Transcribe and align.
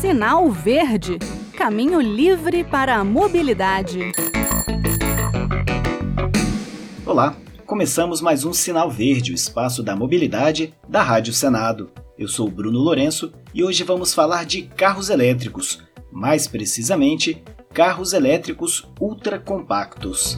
Sinal 0.00 0.50
Verde 0.50 1.18
Caminho 1.58 2.00
livre 2.00 2.62
para 2.62 2.96
a 2.96 3.04
mobilidade. 3.04 4.12
Olá, 7.04 7.36
começamos 7.66 8.20
mais 8.20 8.44
um 8.44 8.52
Sinal 8.52 8.88
Verde, 8.88 9.32
o 9.32 9.34
espaço 9.34 9.82
da 9.82 9.96
mobilidade 9.96 10.72
da 10.88 11.02
Rádio 11.02 11.32
Senado. 11.32 11.90
Eu 12.16 12.28
sou 12.28 12.48
Bruno 12.48 12.78
Lourenço 12.78 13.32
e 13.52 13.64
hoje 13.64 13.82
vamos 13.82 14.14
falar 14.14 14.46
de 14.46 14.62
carros 14.62 15.10
elétricos, 15.10 15.82
mais 16.12 16.46
precisamente, 16.46 17.42
carros 17.74 18.12
elétricos 18.12 18.88
ultracompactos. 19.00 20.36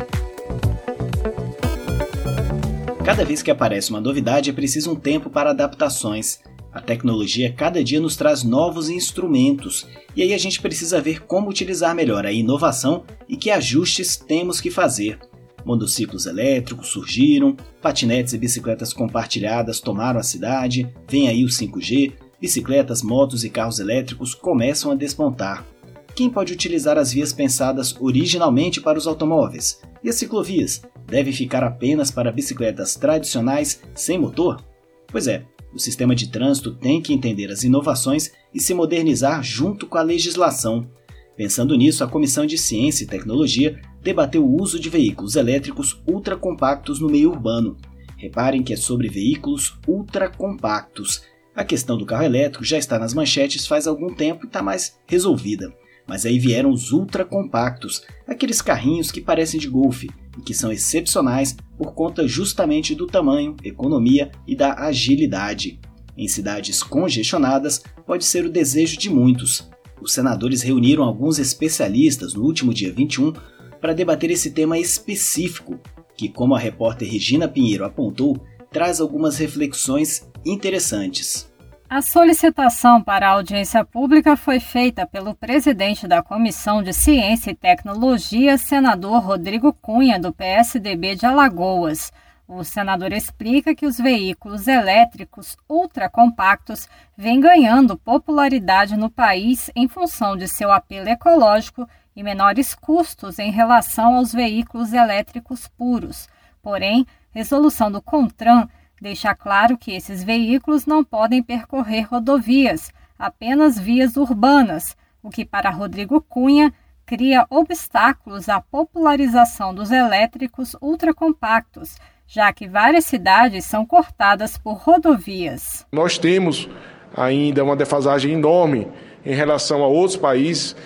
Cada 3.04 3.26
vez 3.26 3.42
que 3.42 3.50
aparece 3.50 3.90
uma 3.90 4.00
novidade 4.00 4.48
é 4.48 4.52
preciso 4.54 4.92
um 4.92 4.96
tempo 4.96 5.28
para 5.28 5.50
adaptações. 5.50 6.40
A 6.72 6.80
tecnologia 6.80 7.52
cada 7.52 7.82
dia 7.82 8.00
nos 8.00 8.14
traz 8.14 8.44
novos 8.44 8.88
instrumentos, 8.88 9.88
e 10.14 10.22
aí 10.22 10.32
a 10.32 10.38
gente 10.38 10.60
precisa 10.60 11.00
ver 11.00 11.24
como 11.24 11.50
utilizar 11.50 11.94
melhor 11.94 12.24
a 12.24 12.32
inovação 12.32 13.04
e 13.28 13.36
que 13.36 13.50
ajustes 13.50 14.16
temos 14.16 14.60
que 14.60 14.70
fazer. 14.70 15.18
Monociclos 15.64 16.26
elétricos 16.26 16.88
surgiram, 16.88 17.56
patinetes 17.82 18.32
e 18.32 18.38
bicicletas 18.38 18.92
compartilhadas 18.92 19.80
tomaram 19.80 20.20
a 20.20 20.22
cidade, 20.22 20.88
vem 21.08 21.28
aí 21.28 21.44
o 21.44 21.48
5G, 21.48 22.12
bicicletas, 22.40 23.02
motos 23.02 23.44
e 23.44 23.50
carros 23.50 23.80
elétricos 23.80 24.32
começam 24.32 24.92
a 24.92 24.94
despontar. 24.94 25.66
Quem 26.14 26.30
pode 26.30 26.52
utilizar 26.52 26.98
as 26.98 27.12
vias 27.12 27.32
pensadas 27.32 27.94
originalmente 28.00 28.80
para 28.80 28.98
os 28.98 29.06
automóveis? 29.06 29.80
E 30.02 30.08
as 30.08 30.16
ciclovias? 30.16 30.82
Devem 31.06 31.32
ficar 31.32 31.64
apenas 31.64 32.10
para 32.10 32.32
bicicletas 32.32 32.94
tradicionais 32.94 33.80
sem 33.94 34.18
motor? 34.18 34.62
Pois 35.08 35.26
é, 35.26 35.44
o 35.72 35.78
sistema 35.78 36.14
de 36.14 36.28
trânsito 36.28 36.74
tem 36.74 37.00
que 37.00 37.12
entender 37.12 37.50
as 37.50 37.62
inovações 37.62 38.32
e 38.52 38.60
se 38.60 38.74
modernizar 38.74 39.42
junto 39.42 39.86
com 39.86 39.98
a 39.98 40.02
legislação. 40.02 40.88
Pensando 41.36 41.76
nisso, 41.76 42.04
a 42.04 42.08
Comissão 42.08 42.44
de 42.44 42.58
Ciência 42.58 43.04
e 43.04 43.06
Tecnologia 43.06 43.80
debateu 44.02 44.44
o 44.44 44.60
uso 44.60 44.78
de 44.78 44.90
veículos 44.90 45.36
elétricos 45.36 46.00
ultracompactos 46.06 47.00
no 47.00 47.08
meio 47.08 47.30
urbano. 47.30 47.76
Reparem 48.16 48.62
que 48.62 48.74
é 48.74 48.76
sobre 48.76 49.08
veículos 49.08 49.78
ultracompactos. 49.88 51.22
A 51.54 51.64
questão 51.64 51.96
do 51.96 52.04
carro 52.04 52.24
elétrico 52.24 52.64
já 52.64 52.78
está 52.78 52.98
nas 52.98 53.14
manchetes 53.14 53.66
faz 53.66 53.86
algum 53.86 54.12
tempo 54.12 54.44
e 54.44 54.46
está 54.46 54.62
mais 54.62 54.98
resolvida. 55.06 55.72
Mas 56.10 56.26
aí 56.26 56.40
vieram 56.40 56.72
os 56.72 56.90
ultracompactos, 56.90 58.02
aqueles 58.26 58.60
carrinhos 58.60 59.12
que 59.12 59.20
parecem 59.20 59.60
de 59.60 59.68
golfe 59.68 60.10
e 60.36 60.42
que 60.42 60.52
são 60.52 60.72
excepcionais 60.72 61.56
por 61.78 61.94
conta 61.94 62.26
justamente 62.26 62.96
do 62.96 63.06
tamanho, 63.06 63.54
economia 63.62 64.32
e 64.44 64.56
da 64.56 64.74
agilidade. 64.74 65.78
Em 66.18 66.26
cidades 66.26 66.82
congestionadas, 66.82 67.84
pode 68.04 68.24
ser 68.24 68.44
o 68.44 68.50
desejo 68.50 68.98
de 68.98 69.08
muitos. 69.08 69.70
Os 70.02 70.12
senadores 70.12 70.62
reuniram 70.62 71.04
alguns 71.04 71.38
especialistas 71.38 72.34
no 72.34 72.42
último 72.42 72.74
dia 72.74 72.92
21 72.92 73.32
para 73.80 73.94
debater 73.94 74.32
esse 74.32 74.50
tema 74.50 74.80
específico, 74.80 75.78
que, 76.16 76.28
como 76.28 76.56
a 76.56 76.58
repórter 76.58 77.08
Regina 77.08 77.46
Pinheiro 77.46 77.84
apontou, 77.84 78.36
traz 78.72 79.00
algumas 79.00 79.38
reflexões 79.38 80.28
interessantes. 80.44 81.49
A 81.92 82.00
solicitação 82.00 83.02
para 83.02 83.26
a 83.26 83.32
audiência 83.32 83.84
pública 83.84 84.36
foi 84.36 84.60
feita 84.60 85.04
pelo 85.04 85.34
presidente 85.34 86.06
da 86.06 86.22
Comissão 86.22 86.84
de 86.84 86.92
Ciência 86.92 87.50
e 87.50 87.54
Tecnologia, 87.54 88.56
senador 88.56 89.20
Rodrigo 89.20 89.72
Cunha, 89.72 90.16
do 90.16 90.32
PSDB 90.32 91.16
de 91.16 91.26
Alagoas. 91.26 92.12
O 92.46 92.62
senador 92.62 93.12
explica 93.12 93.74
que 93.74 93.86
os 93.86 93.98
veículos 93.98 94.68
elétricos 94.68 95.56
ultracompactos 95.68 96.88
vêm 97.16 97.40
ganhando 97.40 97.98
popularidade 97.98 98.96
no 98.96 99.10
país 99.10 99.68
em 99.74 99.88
função 99.88 100.36
de 100.36 100.46
seu 100.46 100.70
apelo 100.70 101.08
ecológico 101.08 101.88
e 102.14 102.22
menores 102.22 102.72
custos 102.72 103.40
em 103.40 103.50
relação 103.50 104.14
aos 104.14 104.32
veículos 104.32 104.92
elétricos 104.92 105.66
puros. 105.66 106.28
Porém, 106.62 107.04
resolução 107.32 107.90
do 107.90 108.00
CONTRAN 108.00 108.68
deixa 109.00 109.34
claro 109.34 109.78
que 109.78 109.92
esses 109.92 110.22
veículos 110.22 110.84
não 110.84 111.02
podem 111.02 111.42
percorrer 111.42 112.06
rodovias, 112.08 112.92
apenas 113.18 113.78
vias 113.78 114.16
urbanas, 114.16 114.96
o 115.22 115.30
que 115.30 115.44
para 115.44 115.70
Rodrigo 115.70 116.20
Cunha 116.20 116.72
cria 117.06 117.46
obstáculos 117.50 118.48
à 118.48 118.60
popularização 118.60 119.74
dos 119.74 119.90
elétricos 119.90 120.76
ultracompactos, 120.80 121.96
já 122.26 122.52
que 122.52 122.68
várias 122.68 123.04
cidades 123.06 123.64
são 123.64 123.84
cortadas 123.84 124.56
por 124.56 124.74
rodovias. 124.74 125.84
Nós 125.90 126.18
temos 126.18 126.68
ainda 127.16 127.64
uma 127.64 127.74
defasagem 127.74 128.34
enorme 128.34 128.86
em 129.24 129.34
relação 129.34 129.82
a 129.82 129.88
outros 129.88 130.16
países 130.16 130.76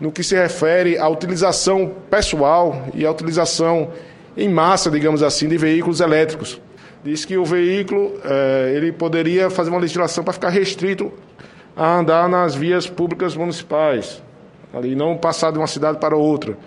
no 0.00 0.10
que 0.10 0.22
se 0.22 0.34
refere 0.34 0.98
à 0.98 1.08
utilização 1.08 1.94
pessoal 2.10 2.86
e 2.94 3.04
à 3.04 3.10
utilização 3.10 3.90
em 4.36 4.48
massa, 4.48 4.90
digamos 4.90 5.22
assim, 5.22 5.48
de 5.48 5.56
veículos 5.56 6.00
elétricos 6.00 6.60
diz 7.06 7.24
que 7.24 7.38
o 7.38 7.44
veículo 7.44 8.14
é, 8.24 8.72
ele 8.74 8.90
poderia 8.90 9.48
fazer 9.48 9.70
uma 9.70 9.78
legislação 9.78 10.24
para 10.24 10.32
ficar 10.32 10.48
restrito 10.48 11.12
a 11.76 11.98
andar 11.98 12.28
nas 12.28 12.54
vias 12.54 12.88
públicas 12.88 13.36
municipais, 13.36 14.20
ali 14.74 14.96
não 14.96 15.16
passar 15.16 15.52
de 15.52 15.58
uma 15.58 15.68
cidade 15.68 15.98
para 15.98 16.16
outra. 16.16 16.58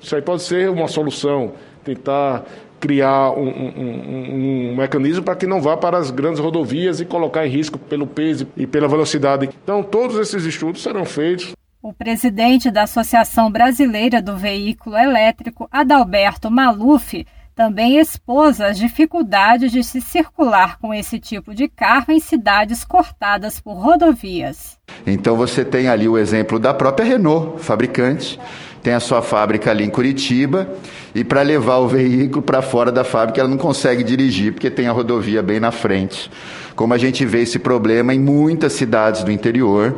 Isso 0.00 0.16
aí 0.16 0.22
pode 0.22 0.42
ser 0.42 0.70
uma 0.70 0.88
solução, 0.88 1.52
tentar 1.84 2.44
criar 2.80 3.32
um, 3.32 3.48
um, 3.48 3.72
um, 3.76 4.70
um, 4.70 4.76
mecanismo 4.76 5.22
para 5.22 5.36
que 5.36 5.46
não 5.46 5.60
vá 5.60 5.76
para 5.76 5.98
as 5.98 6.10
grandes 6.10 6.40
rodovias 6.40 7.00
e 7.00 7.04
colocar 7.04 7.46
em 7.46 7.50
risco 7.50 7.78
pelo 7.78 8.06
peso 8.06 8.46
e 8.56 8.66
pela 8.66 8.88
velocidade. 8.88 9.50
Então, 9.62 9.82
todos 9.82 10.16
esses 10.16 10.44
estudos 10.44 10.82
serão 10.82 11.04
feitos. 11.04 11.52
O 11.82 11.92
presidente 11.92 12.70
da 12.70 12.84
Associação 12.84 13.50
Brasileira 13.50 14.22
do 14.22 14.36
Veículo 14.36 14.96
Elétrico, 14.96 15.68
Adalberto 15.70 16.50
Maluf, 16.50 17.24
também 17.58 17.98
expôs 17.98 18.60
as 18.60 18.78
dificuldades 18.78 19.72
de 19.72 19.82
se 19.82 20.00
circular 20.00 20.78
com 20.78 20.94
esse 20.94 21.18
tipo 21.18 21.52
de 21.52 21.66
carro 21.66 22.12
em 22.12 22.20
cidades 22.20 22.84
cortadas 22.84 23.58
por 23.58 23.74
rodovias. 23.74 24.78
Então 25.04 25.36
você 25.36 25.64
tem 25.64 25.88
ali 25.88 26.08
o 26.08 26.16
exemplo 26.16 26.60
da 26.60 26.72
própria 26.72 27.04
Renault, 27.04 27.60
fabricante, 27.60 28.38
tem 28.80 28.94
a 28.94 29.00
sua 29.00 29.22
fábrica 29.22 29.72
ali 29.72 29.82
em 29.82 29.90
Curitiba 29.90 30.68
e 31.12 31.24
para 31.24 31.42
levar 31.42 31.78
o 31.78 31.88
veículo 31.88 32.42
para 32.42 32.62
fora 32.62 32.92
da 32.92 33.02
fábrica 33.02 33.40
ela 33.40 33.48
não 33.48 33.58
consegue 33.58 34.04
dirigir 34.04 34.52
porque 34.52 34.70
tem 34.70 34.86
a 34.86 34.92
rodovia 34.92 35.42
bem 35.42 35.58
na 35.58 35.72
frente. 35.72 36.30
Como 36.76 36.94
a 36.94 36.98
gente 36.98 37.24
vê 37.24 37.42
esse 37.42 37.58
problema 37.58 38.14
em 38.14 38.20
muitas 38.20 38.72
cidades 38.74 39.24
do 39.24 39.32
interior, 39.32 39.96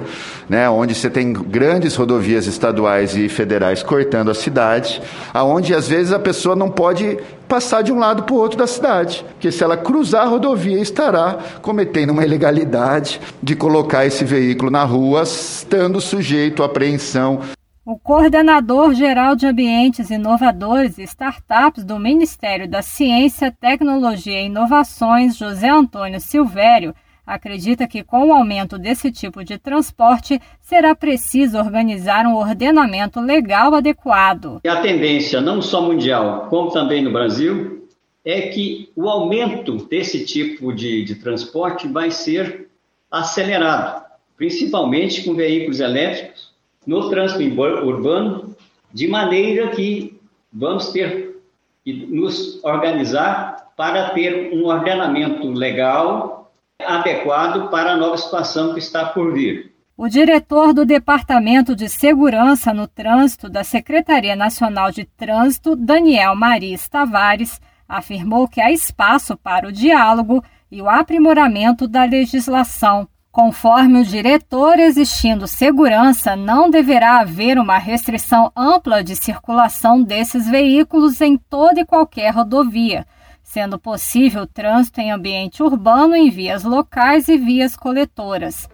né, 0.49 0.67
onde 0.71 0.95
você 0.95 1.11
tem 1.11 1.31
grandes 1.31 1.95
rodovias 1.95 2.47
estaduais 2.47 3.15
e 3.15 3.29
federais 3.29 3.83
cortando 3.83 4.31
a 4.31 4.35
cidade, 4.35 5.03
aonde 5.35 5.75
às 5.75 5.87
vezes 5.87 6.11
a 6.11 6.19
pessoa 6.19 6.57
não 6.57 6.71
pode 6.71 7.19
passar 7.51 7.83
de 7.83 7.93
um 7.93 7.99
lado 7.99 8.23
para 8.23 8.33
o 8.33 8.39
outro 8.39 8.57
da 8.57 8.67
cidade, 8.69 9.25
porque 9.33 9.51
se 9.51 9.65
ela 9.65 9.77
cruzar 9.77 10.23
a 10.23 10.29
rodovia 10.29 10.79
estará 10.81 11.37
cometendo 11.61 12.11
uma 12.11 12.25
ilegalidade 12.25 13.21
de 13.43 13.57
colocar 13.57 14.07
esse 14.07 14.25
veículo 14.25 14.71
na 14.71 14.85
rua, 14.85 15.25
estando 15.25 16.01
sujeito 16.01 16.63
à 16.63 16.67
apreensão. 16.67 17.41
O 17.85 17.99
coordenador 17.99 18.95
geral 18.95 19.35
de 19.35 19.47
ambientes 19.47 20.11
inovadores 20.11 20.97
e 20.97 21.03
startups 21.03 21.83
do 21.83 21.99
Ministério 21.99 22.71
da 22.71 22.83
Ciência, 22.83 23.51
Tecnologia 23.51 24.41
e 24.41 24.47
Inovações, 24.47 25.37
José 25.37 25.69
Antônio 25.69 26.21
Silvério, 26.21 26.95
acredita 27.31 27.87
que 27.87 28.03
com 28.03 28.27
o 28.27 28.33
aumento 28.33 28.77
desse 28.77 29.13
tipo 29.13 29.45
de 29.45 29.57
transporte 29.57 30.41
será 30.61 30.97
preciso 30.97 31.59
organizar 31.59 32.27
um 32.27 32.35
ordenamento 32.35 33.21
legal 33.21 33.73
adequado. 33.75 34.61
A 34.67 34.77
tendência, 34.81 35.41
não 35.41 35.63
só 35.63 35.81
mundial, 35.81 36.49
como 36.51 36.73
também 36.73 37.03
no 37.03 37.13
Brasil, 37.13 37.89
é 38.25 38.49
que 38.49 38.91
o 38.97 39.09
aumento 39.09 39.77
desse 39.87 40.25
tipo 40.25 40.73
de, 40.73 41.05
de 41.05 41.15
transporte 41.15 41.87
vai 41.87 42.11
ser 42.11 42.69
acelerado, 43.11 44.05
principalmente 44.37 45.23
com 45.23 45.35
veículos 45.35 45.79
elétricos 45.79 46.51
no 46.85 47.09
trânsito 47.09 47.43
urbano, 47.63 48.57
de 48.93 49.07
maneira 49.07 49.69
que 49.69 50.19
vamos 50.53 50.91
ter 50.91 51.41
que 51.85 51.93
nos 51.93 52.63
organizar 52.65 53.71
para 53.77 54.11
ter 54.11 54.53
um 54.53 54.67
ordenamento 54.67 55.49
legal 55.51 56.40
adequado 56.87 57.69
para 57.71 57.93
a 57.93 57.97
nova 57.97 58.17
situação 58.17 58.73
que 58.73 58.79
está 58.79 59.07
por 59.07 59.33
vir. 59.33 59.75
O 59.97 60.09
diretor 60.09 60.73
do 60.73 60.87
Departamento 60.87 61.77
de 61.77 61.89
Segurança 61.89 62.73
no 62.73 62.89
Trânsito 62.89 63.49
da 63.49 63.63
Secretaria 63.63 64.35
Nacional 64.35 64.91
de 64.91 65.05
Trânsito, 65.05 65.77
Daniel 65.77 66.35
Maris 66.35 66.89
Tavares, 66.89 67.61
afirmou 67.89 68.49
que 68.49 68.61
há 68.61 68.71
espaço 68.71 69.37
para 69.37 69.69
o 69.69 69.73
diálogo 69.73 70.43
e 70.71 70.81
o 70.81 70.89
aprimoramento 70.89 71.87
da 71.87 72.05
legislação 72.05 73.09
Conforme 73.33 74.01
o 74.01 74.05
diretor, 74.05 74.81
existindo 74.81 75.47
segurança, 75.47 76.35
não 76.35 76.69
deverá 76.69 77.21
haver 77.21 77.59
uma 77.59 77.79
restrição 77.79 78.51
ampla 78.57 79.05
de 79.05 79.15
circulação 79.15 80.03
desses 80.03 80.49
veículos 80.49 81.21
em 81.21 81.37
toda 81.37 81.81
e 81.81 81.87
qualquer 81.87 82.35
rodovia, 82.35 83.07
sendo 83.51 83.81
possível 83.81 84.47
trânsito 84.47 85.01
em 85.01 85.11
ambiente 85.11 85.61
urbano 85.61 86.15
em 86.15 86.31
vias 86.31 86.63
locais 86.63 87.27
e 87.27 87.37
vias 87.37 87.75
coletoras. 87.75 88.69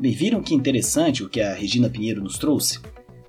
Bem, 0.00 0.12
viram 0.12 0.40
que 0.40 0.54
interessante 0.54 1.22
o 1.22 1.28
que 1.28 1.42
a 1.42 1.52
Regina 1.52 1.90
Pinheiro 1.90 2.22
nos 2.22 2.38
trouxe? 2.38 2.80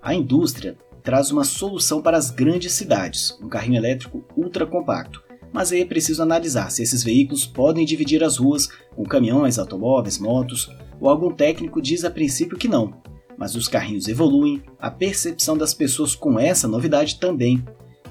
A 0.02 0.14
indústria 0.16 0.78
traz 1.04 1.32
uma 1.32 1.44
solução 1.44 2.02
para 2.02 2.16
as 2.16 2.32
grandes 2.32 2.72
cidades, 2.72 3.38
um 3.42 3.50
carrinho 3.50 3.76
elétrico 3.76 4.24
ultra 4.38 4.66
compacto. 4.66 5.22
Mas 5.52 5.74
aí 5.74 5.82
é 5.82 5.86
preciso 5.86 6.24
analisar 6.24 6.72
se 6.72 6.82
esses 6.82 7.04
veículos 7.04 7.46
podem 7.46 7.86
dividir 7.86 8.24
as 8.24 8.38
ruas 8.38 8.70
com 8.96 9.04
caminhões, 9.04 9.60
automóveis, 9.60 10.18
motos, 10.18 10.72
ou 11.02 11.10
algum 11.10 11.34
técnico 11.34 11.82
diz 11.82 12.06
a 12.06 12.10
princípio 12.10 12.58
que 12.58 12.70
não. 12.70 12.94
Mas 13.38 13.54
os 13.54 13.68
carrinhos 13.68 14.08
evoluem, 14.08 14.64
a 14.80 14.90
percepção 14.90 15.58
das 15.58 15.74
pessoas 15.74 16.16
com 16.16 16.40
essa 16.40 16.70
novidade 16.70 17.20
também. 17.20 17.62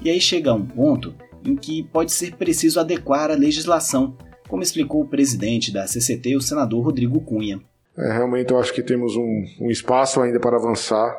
E 0.03 0.09
aí 0.11 0.21
chega 0.21 0.51
a 0.51 0.53
um 0.53 0.63
ponto 0.63 1.15
em 1.45 1.55
que 1.55 1.83
pode 1.83 2.11
ser 2.11 2.35
preciso 2.35 2.79
adequar 2.79 3.31
a 3.31 3.35
legislação, 3.35 4.17
como 4.47 4.63
explicou 4.63 5.01
o 5.01 5.07
presidente 5.07 5.71
da 5.71 5.87
CCT, 5.87 6.35
o 6.35 6.41
senador 6.41 6.83
Rodrigo 6.83 7.19
Cunha. 7.21 7.59
É, 7.97 8.11
realmente 8.13 8.51
eu 8.51 8.59
acho 8.59 8.73
que 8.73 8.83
temos 8.83 9.15
um, 9.15 9.43
um 9.59 9.71
espaço 9.71 10.21
ainda 10.21 10.39
para 10.39 10.55
avançar, 10.55 11.15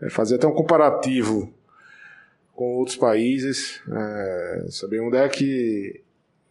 é, 0.00 0.08
fazer 0.08 0.36
até 0.36 0.46
um 0.46 0.54
comparativo 0.54 1.52
com 2.54 2.76
outros 2.76 2.96
países, 2.96 3.80
é, 3.90 4.66
saber 4.70 5.00
onde 5.00 5.16
é 5.16 5.28
que 5.28 6.02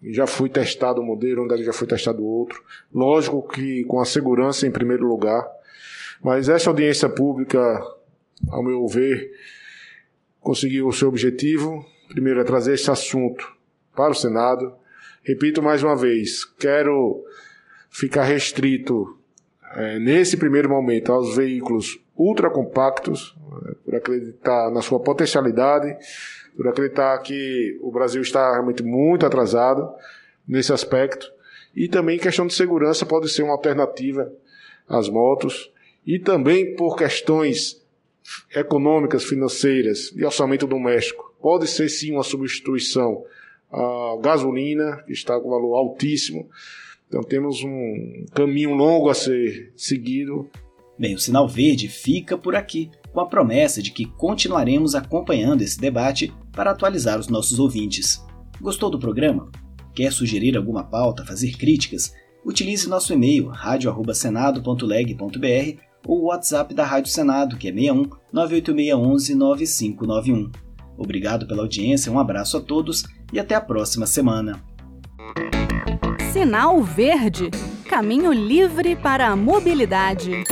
já 0.03 0.25
foi 0.25 0.49
testado 0.49 1.01
o 1.01 1.05
modelo, 1.05 1.43
onde 1.43 1.55
é 1.55 1.57
que 1.57 1.63
já 1.63 1.73
foi 1.73 1.87
testado 1.87 2.25
outro. 2.25 2.63
Lógico 2.93 3.47
que 3.47 3.83
com 3.85 3.99
a 3.99 4.05
segurança 4.05 4.65
em 4.65 4.71
primeiro 4.71 5.07
lugar, 5.07 5.45
mas 6.21 6.49
essa 6.49 6.69
audiência 6.69 7.09
pública, 7.09 7.59
ao 8.49 8.63
meu 8.63 8.87
ver, 8.87 9.31
conseguiu 10.39 10.87
o 10.87 10.93
seu 10.93 11.07
objetivo. 11.07 11.85
Primeiro 12.09 12.41
é 12.41 12.43
trazer 12.43 12.73
esse 12.73 12.89
assunto 12.89 13.47
para 13.95 14.11
o 14.11 14.15
Senado. 14.15 14.73
Repito 15.23 15.61
mais 15.61 15.83
uma 15.83 15.95
vez, 15.95 16.43
quero 16.43 17.23
ficar 17.89 18.23
restrito 18.23 19.15
é, 19.75 19.99
nesse 19.99 20.35
primeiro 20.35 20.67
momento, 20.67 21.11
aos 21.11 21.35
veículos 21.35 21.99
ultracompactos, 22.17 23.35
é, 23.67 23.75
por 23.85 23.95
acreditar 23.95 24.71
na 24.71 24.81
sua 24.81 24.99
potencialidade, 24.99 25.95
por 26.57 26.67
acreditar 26.67 27.15
que 27.19 27.77
o 27.81 27.91
Brasil 27.91 28.21
está 28.23 28.53
realmente 28.53 28.81
muito 28.81 29.25
atrasado 29.25 29.87
nesse 30.47 30.73
aspecto, 30.73 31.31
e 31.75 31.87
também 31.87 32.17
questão 32.17 32.47
de 32.47 32.55
segurança 32.55 33.05
pode 33.05 33.29
ser 33.29 33.43
uma 33.43 33.53
alternativa 33.53 34.33
às 34.87 35.07
motos, 35.07 35.71
e 36.05 36.17
também 36.17 36.75
por 36.75 36.95
questões 36.95 37.85
econômicas, 38.55 39.23
financeiras 39.23 40.11
e 40.15 40.25
orçamento 40.25 40.65
doméstico, 40.65 41.28
pode 41.41 41.67
ser 41.67 41.89
sim 41.89 42.11
uma 42.11 42.23
substituição 42.23 43.23
à 43.71 44.17
gasolina, 44.21 45.01
que 45.05 45.13
está 45.13 45.39
com 45.39 45.49
valor 45.49 45.75
altíssimo, 45.75 46.47
então 47.07 47.23
temos 47.23 47.63
um 47.63 48.25
caminho 48.33 48.75
longo 48.75 49.09
a 49.09 49.15
ser 49.15 49.73
seguido. 49.75 50.47
Bem, 50.97 51.13
o 51.15 51.19
Sinal 51.19 51.47
Verde 51.47 51.87
fica 51.87 52.37
por 52.37 52.55
aqui, 52.55 52.91
com 53.11 53.19
a 53.19 53.25
promessa 53.25 53.81
de 53.81 53.89
que 53.91 54.05
continuaremos 54.05 54.93
acompanhando 54.93 55.63
esse 55.63 55.79
debate 55.79 56.31
para 56.51 56.69
atualizar 56.71 57.19
os 57.19 57.27
nossos 57.27 57.57
ouvintes. 57.57 58.23
Gostou 58.61 58.91
do 58.91 58.99
programa? 58.99 59.49
Quer 59.95 60.11
sugerir 60.11 60.55
alguma 60.55 60.83
pauta, 60.83 61.25
fazer 61.25 61.57
críticas? 61.57 62.13
Utilize 62.45 62.87
nosso 62.87 63.11
e-mail 63.13 63.47
radio@senado.leg.br 63.47 65.81
ou 66.05 66.21
o 66.21 66.25
WhatsApp 66.25 66.71
da 66.73 66.85
Rádio 66.85 67.11
Senado, 67.11 67.57
que 67.57 67.69
é 67.69 67.71
61 67.71 68.09
98611 68.31 69.35
9591. 69.35 70.68
Obrigado 70.99 71.47
pela 71.47 71.61
audiência, 71.61 72.11
um 72.11 72.19
abraço 72.19 72.57
a 72.57 72.61
todos 72.61 73.05
e 73.31 73.39
até 73.39 73.55
a 73.55 73.61
próxima 73.61 74.05
semana. 74.05 74.61
Sinal 76.31 76.83
Verde 76.83 77.49
Caminho 77.89 78.31
livre 78.31 78.95
para 78.95 79.29
a 79.29 79.35
mobilidade. 79.35 80.43